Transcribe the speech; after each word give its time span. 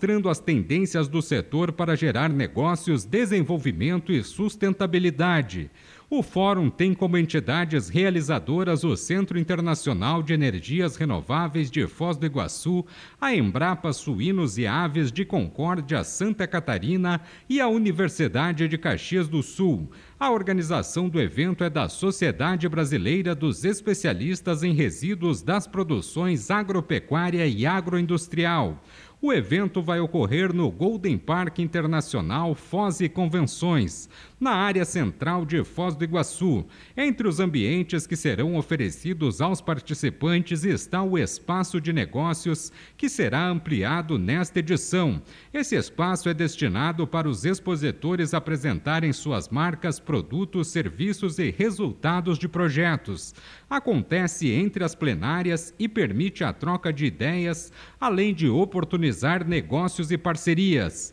mostrando 0.00 0.30
as 0.30 0.40
tendências 0.40 1.08
do 1.08 1.20
setor 1.20 1.72
para 1.72 1.94
gerar 1.94 2.30
negócios, 2.30 3.04
desenvolvimento 3.04 4.10
e 4.10 4.24
sustentabilidade. 4.24 5.70
O 6.12 6.24
Fórum 6.24 6.68
tem 6.68 6.92
como 6.92 7.16
entidades 7.16 7.88
realizadoras 7.88 8.82
o 8.82 8.96
Centro 8.96 9.38
Internacional 9.38 10.24
de 10.24 10.32
Energias 10.32 10.96
Renováveis 10.96 11.70
de 11.70 11.86
Foz 11.86 12.16
do 12.16 12.26
Iguaçu, 12.26 12.84
a 13.20 13.32
Embrapa 13.32 13.92
Suínos 13.92 14.58
e 14.58 14.66
Aves 14.66 15.12
de 15.12 15.24
Concórdia, 15.24 16.02
Santa 16.02 16.48
Catarina 16.48 17.20
e 17.48 17.60
a 17.60 17.68
Universidade 17.68 18.66
de 18.66 18.76
Caxias 18.76 19.28
do 19.28 19.40
Sul. 19.40 19.88
A 20.18 20.32
organização 20.32 21.08
do 21.08 21.20
evento 21.20 21.62
é 21.62 21.70
da 21.70 21.88
Sociedade 21.88 22.68
Brasileira 22.68 23.32
dos 23.32 23.64
Especialistas 23.64 24.64
em 24.64 24.74
Resíduos 24.74 25.42
das 25.42 25.68
Produções 25.68 26.50
Agropecuária 26.50 27.46
e 27.46 27.64
Agroindustrial. 27.64 28.82
O 29.22 29.34
evento 29.34 29.82
vai 29.82 30.00
ocorrer 30.00 30.50
no 30.50 30.70
Golden 30.70 31.18
Park 31.18 31.58
Internacional 31.58 32.54
Foz 32.54 33.02
e 33.02 33.08
Convenções, 33.08 34.08
na 34.40 34.52
área 34.52 34.86
central 34.86 35.44
de 35.44 35.62
Foz 35.62 35.94
do 35.94 36.02
Iguaçu. 36.02 36.64
Entre 36.96 37.28
os 37.28 37.38
ambientes 37.38 38.06
que 38.06 38.16
serão 38.16 38.56
oferecidos 38.56 39.42
aos 39.42 39.60
participantes 39.60 40.64
está 40.64 41.02
o 41.02 41.18
espaço 41.18 41.78
de 41.78 41.92
negócios, 41.92 42.72
que 42.96 43.08
será 43.08 43.46
ampliado 43.46 44.18
nesta 44.18 44.60
edição. 44.60 45.20
Esse 45.52 45.76
espaço 45.76 46.30
é 46.30 46.34
destinado 46.34 47.06
para 47.06 47.28
os 47.28 47.44
expositores 47.44 48.32
apresentarem 48.32 49.12
suas 49.12 49.50
marcas, 49.50 50.00
produtos, 50.00 50.68
serviços 50.68 51.38
e 51.38 51.50
resultados 51.50 52.38
de 52.38 52.48
projetos. 52.48 53.34
Acontece 53.68 54.50
entre 54.50 54.82
as 54.82 54.94
plenárias 54.94 55.74
e 55.78 55.86
permite 55.86 56.42
a 56.42 56.52
troca 56.52 56.90
de 56.90 57.04
ideias, 57.04 57.70
além 58.00 58.32
de 58.32 58.48
oportunizar 58.48 59.46
negócios 59.46 60.10
e 60.10 60.16
parcerias. 60.16 61.12